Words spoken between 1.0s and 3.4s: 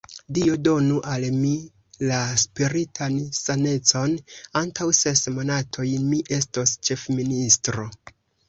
al mi la spiritan